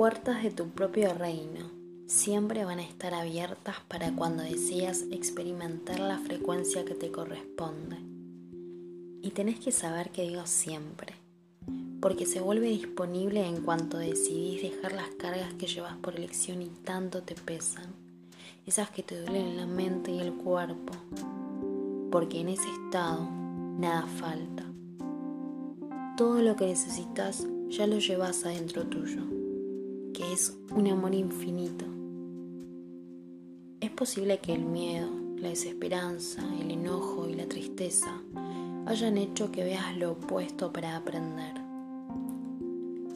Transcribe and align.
puertas 0.00 0.42
de 0.42 0.50
tu 0.50 0.68
propio 0.70 1.12
reino 1.12 1.70
siempre 2.06 2.64
van 2.64 2.78
a 2.78 2.82
estar 2.82 3.12
abiertas 3.12 3.76
para 3.88 4.10
cuando 4.10 4.42
decidas 4.42 5.04
experimentar 5.10 6.00
la 6.00 6.18
frecuencia 6.18 6.84
que 6.86 6.94
te 6.94 7.12
corresponde. 7.12 7.98
Y 9.20 9.30
tenés 9.32 9.60
que 9.60 9.70
saber 9.70 10.08
que 10.10 10.22
digo 10.22 10.46
siempre, 10.46 11.14
porque 12.00 12.24
se 12.24 12.40
vuelve 12.40 12.68
disponible 12.68 13.46
en 13.46 13.62
cuanto 13.62 13.98
decidís 13.98 14.62
dejar 14.62 14.92
las 14.92 15.10
cargas 15.10 15.52
que 15.52 15.66
llevas 15.66 15.96
por 15.98 16.16
elección 16.16 16.62
y 16.62 16.70
tanto 16.82 17.22
te 17.22 17.34
pesan, 17.34 17.92
esas 18.64 18.88
que 18.90 19.02
te 19.02 19.20
duelen 19.20 19.58
la 19.58 19.66
mente 19.66 20.10
y 20.10 20.20
el 20.20 20.32
cuerpo, 20.32 20.94
porque 22.10 22.40
en 22.40 22.48
ese 22.48 22.68
estado 22.86 23.28
nada 23.78 24.06
falta. 24.06 24.64
Todo 26.16 26.40
lo 26.40 26.56
que 26.56 26.66
necesitas 26.66 27.46
ya 27.68 27.86
lo 27.86 27.98
llevas 27.98 28.46
adentro 28.46 28.86
tuyo, 28.86 29.39
que 30.12 30.32
es 30.32 30.56
un 30.70 30.88
amor 30.88 31.14
infinito 31.14 31.86
es 33.80 33.90
posible 33.90 34.38
que 34.38 34.52
el 34.52 34.62
miedo, 34.62 35.08
la 35.36 35.48
desesperanza, 35.48 36.42
el 36.60 36.70
enojo 36.70 37.26
y 37.26 37.34
la 37.34 37.46
tristeza 37.46 38.22
hayan 38.86 39.16
hecho 39.16 39.50
que 39.50 39.64
veas 39.64 39.96
lo 39.96 40.12
opuesto 40.12 40.70
para 40.70 40.96
aprender. 40.96 41.54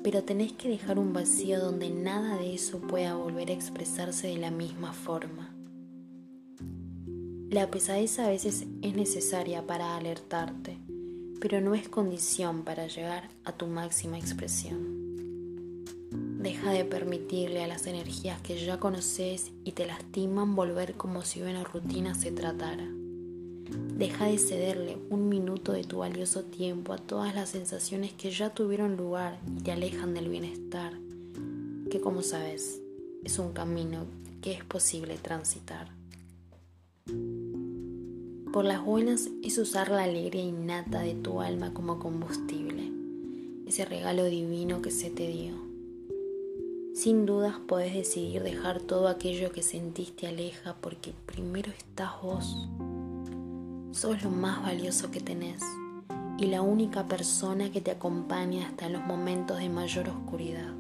Pero 0.03 0.23
tenés 0.23 0.53
que 0.53 0.71
dejar 0.71 0.99
un 0.99 1.13
vacío 1.13 1.61
donde 1.61 1.91
nada 1.91 2.39
de 2.39 2.55
eso 2.55 2.79
pueda 2.79 3.15
volver 3.15 3.51
a 3.51 3.55
expresarse 3.55 4.29
de 4.29 4.39
la 4.39 4.51
misma 4.51 4.95
forma. 4.95 5.55
La 7.51 7.71
pesadez 7.71 8.19
a 8.19 8.29
veces 8.29 8.67
es 8.81 8.95
necesaria 8.95 9.67
para 9.67 9.97
alertarte, 9.97 10.79
pero 11.41 11.61
no 11.61 11.75
es 11.75 11.91
condición 11.91 12.63
para 12.65 12.87
llegar 12.87 13.29
a 13.45 13.53
tu 13.53 13.67
máxima 13.67 14.19
expresión. 14.19 14.94
Deja 16.45 16.73
de 16.73 16.85
permitirle 16.85 17.65
a 17.65 17.67
las 17.67 17.87
energías 17.87 18.39
que 18.43 18.63
ya 18.63 18.79
conoces 18.79 19.51
y 19.65 19.73
te 19.73 19.87
lastiman 19.87 20.55
volver 20.55 20.93
como 20.93 21.23
si 21.23 21.41
una 21.41 21.65
rutina 21.65 22.15
se 22.15 22.33
tratara. 22.33 22.87
Deja 23.97 24.27
de 24.27 24.37
cederle 24.37 24.99
un 25.09 25.31
minuto 25.31 25.73
de 25.73 25.85
tu 25.85 26.01
valioso 26.01 26.43
tiempo 26.45 26.93
a 26.93 26.99
todas 26.99 27.35
las 27.35 27.49
sensaciones 27.49 28.13
que 28.13 28.31
ya 28.31 28.51
tuvieron 28.51 28.99
lugar 28.99 29.39
y 29.57 29.63
te 29.63 29.73
alejan 29.73 30.13
del 30.13 30.29
bienestar, 30.29 30.93
que 31.91 32.03
como 32.03 32.21
sabes, 32.21 32.79
es 33.25 33.39
un 33.39 33.55
camino 33.55 34.05
que 34.43 34.53
es 34.53 34.65
posible 34.65 35.17
transitar. 35.17 35.89
Por 38.53 38.67
las 38.67 38.85
buenas 38.85 39.31
es 39.43 39.57
usar 39.57 39.89
la 39.89 40.03
alegría 40.03 40.43
innata 40.43 41.01
de 41.01 41.15
tu 41.15 41.41
alma 41.41 41.73
como 41.73 41.99
combustible, 41.99 42.93
ese 43.67 43.87
regalo 43.87 44.27
divino 44.27 44.83
que 44.83 44.91
se 44.91 45.09
te 45.09 45.27
dio 45.27 45.74
sin 46.95 47.27
dudas 47.27 47.57
podés 47.67 47.93
decidir 47.93 48.45
dejar 48.45 48.81
todo 48.81 49.09
aquello 49.09 49.51
que 49.51 49.63
sentiste 49.63 50.29
aleja 50.29 50.77
porque 50.81 51.13
primero 51.27 51.73
estás 51.73 52.13
vos. 52.23 52.69
Sos 53.91 54.23
lo 54.23 54.31
más 54.31 54.63
valioso 54.63 55.11
que 55.11 55.21
tenés 55.21 55.61
y 56.39 56.47
la 56.47 56.63
única 56.63 57.07
persona 57.07 57.73
que 57.73 57.81
te 57.81 57.91
acompaña 57.91 58.69
hasta 58.69 58.89
los 58.89 59.03
momentos 59.03 59.59
de 59.59 59.69
mayor 59.69 60.09
oscuridad. 60.09 60.73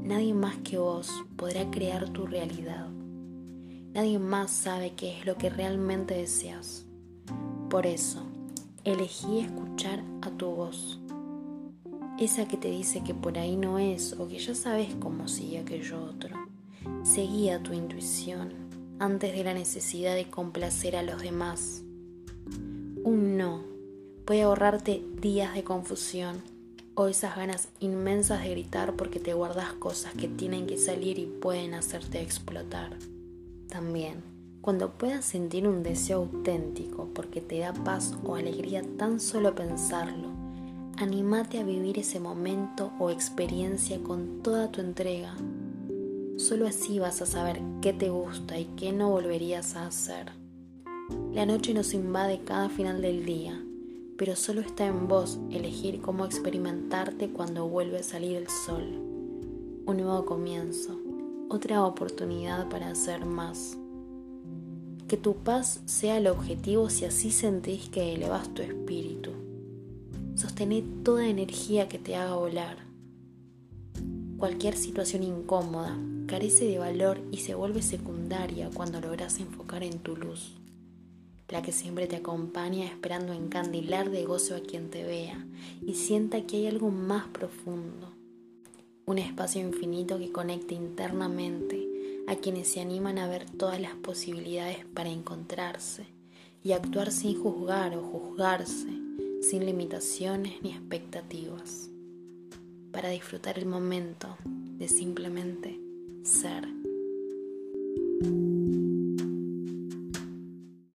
Nadie 0.00 0.32
más 0.32 0.56
que 0.58 0.78
vos 0.78 1.10
podrá 1.36 1.68
crear 1.72 2.08
tu 2.10 2.26
realidad. 2.26 2.88
Nadie 3.94 4.20
más 4.20 4.52
sabe 4.52 4.92
qué 4.94 5.18
es 5.18 5.26
lo 5.26 5.36
que 5.36 5.50
realmente 5.50 6.14
deseas. 6.14 6.86
Por 7.68 7.84
eso, 7.84 8.22
elegí 8.84 9.40
escuchar 9.40 10.04
a 10.22 10.30
tu 10.30 10.46
voz 10.46 10.97
esa 12.18 12.48
que 12.48 12.56
te 12.56 12.68
dice 12.68 13.02
que 13.04 13.14
por 13.14 13.38
ahí 13.38 13.56
no 13.56 13.78
es 13.78 14.12
o 14.14 14.28
que 14.28 14.38
ya 14.38 14.54
sabes 14.54 14.94
cómo 14.98 15.28
sigue 15.28 15.58
aquello 15.58 16.02
otro. 16.02 16.36
Seguía 17.04 17.62
tu 17.62 17.72
intuición 17.72 18.52
antes 18.98 19.32
de 19.32 19.44
la 19.44 19.54
necesidad 19.54 20.14
de 20.14 20.28
complacer 20.28 20.96
a 20.96 21.02
los 21.02 21.22
demás. 21.22 21.82
Un 23.04 23.36
no 23.36 23.62
puede 24.24 24.42
ahorrarte 24.42 25.04
días 25.20 25.54
de 25.54 25.64
confusión 25.64 26.42
o 26.94 27.06
esas 27.06 27.36
ganas 27.36 27.68
inmensas 27.78 28.42
de 28.42 28.50
gritar 28.50 28.96
porque 28.96 29.20
te 29.20 29.32
guardas 29.32 29.72
cosas 29.74 30.12
que 30.14 30.26
tienen 30.26 30.66
que 30.66 30.76
salir 30.76 31.18
y 31.20 31.26
pueden 31.26 31.74
hacerte 31.74 32.20
explotar. 32.20 32.98
También, 33.68 34.22
cuando 34.60 34.90
puedas 34.98 35.24
sentir 35.24 35.68
un 35.68 35.84
deseo 35.84 36.18
auténtico 36.18 37.08
porque 37.14 37.40
te 37.40 37.60
da 37.60 37.72
paz 37.72 38.14
o 38.24 38.34
alegría 38.34 38.82
tan 38.98 39.20
solo 39.20 39.54
pensarlo, 39.54 40.47
Anímate 41.00 41.60
a 41.60 41.64
vivir 41.64 41.96
ese 42.00 42.18
momento 42.18 42.90
o 42.98 43.10
experiencia 43.10 44.02
con 44.02 44.42
toda 44.42 44.72
tu 44.72 44.80
entrega. 44.80 45.32
Solo 46.38 46.66
así 46.66 46.98
vas 46.98 47.22
a 47.22 47.26
saber 47.26 47.62
qué 47.80 47.92
te 47.92 48.08
gusta 48.08 48.58
y 48.58 48.64
qué 48.74 48.90
no 48.90 49.08
volverías 49.08 49.76
a 49.76 49.86
hacer. 49.86 50.32
La 51.32 51.46
noche 51.46 51.72
nos 51.72 51.94
invade 51.94 52.40
cada 52.40 52.68
final 52.68 53.00
del 53.00 53.24
día, 53.24 53.62
pero 54.16 54.34
solo 54.34 54.60
está 54.60 54.86
en 54.86 55.06
vos 55.06 55.38
elegir 55.52 56.00
cómo 56.00 56.24
experimentarte 56.24 57.30
cuando 57.30 57.68
vuelve 57.68 57.98
a 57.98 58.02
salir 58.02 58.36
el 58.36 58.48
sol. 58.48 58.82
Un 59.86 59.98
nuevo 59.98 60.24
comienzo, 60.24 60.98
otra 61.48 61.84
oportunidad 61.84 62.68
para 62.70 62.90
hacer 62.90 63.24
más. 63.24 63.78
Que 65.06 65.16
tu 65.16 65.36
paz 65.36 65.80
sea 65.86 66.16
el 66.16 66.26
objetivo 66.26 66.90
si 66.90 67.04
así 67.04 67.30
sentís 67.30 67.88
que 67.88 68.14
elevas 68.14 68.52
tu 68.52 68.62
espíritu. 68.62 69.27
Sostener 70.58 71.04
toda 71.04 71.28
energía 71.28 71.88
que 71.88 72.00
te 72.00 72.16
haga 72.16 72.34
volar. 72.34 72.78
Cualquier 74.38 74.76
situación 74.76 75.22
incómoda 75.22 75.96
carece 76.26 76.64
de 76.64 76.80
valor 76.80 77.20
y 77.30 77.36
se 77.36 77.54
vuelve 77.54 77.80
secundaria 77.80 78.68
cuando 78.74 79.00
logras 79.00 79.38
enfocar 79.38 79.84
en 79.84 80.00
tu 80.00 80.16
luz, 80.16 80.56
la 81.48 81.62
que 81.62 81.70
siempre 81.70 82.08
te 82.08 82.16
acompaña 82.16 82.86
esperando 82.86 83.34
encandilar 83.34 84.10
de 84.10 84.24
gozo 84.24 84.56
a 84.56 84.60
quien 84.60 84.90
te 84.90 85.04
vea 85.04 85.46
y 85.80 85.94
sienta 85.94 86.44
que 86.44 86.56
hay 86.56 86.66
algo 86.66 86.90
más 86.90 87.28
profundo, 87.28 88.12
un 89.06 89.18
espacio 89.18 89.60
infinito 89.60 90.18
que 90.18 90.32
conecte 90.32 90.74
internamente 90.74 91.86
a 92.26 92.34
quienes 92.34 92.66
se 92.66 92.80
animan 92.80 93.18
a 93.20 93.28
ver 93.28 93.48
todas 93.48 93.80
las 93.80 93.94
posibilidades 93.94 94.84
para 94.86 95.08
encontrarse 95.08 96.08
y 96.64 96.72
actuar 96.72 97.12
sin 97.12 97.40
juzgar 97.40 97.96
o 97.96 98.02
juzgarse 98.02 99.07
sin 99.40 99.66
limitaciones 99.66 100.62
ni 100.62 100.70
expectativas, 100.70 101.90
para 102.92 103.10
disfrutar 103.10 103.58
el 103.58 103.66
momento 103.66 104.36
de 104.44 104.88
simplemente 104.88 105.78
ser. 106.22 106.66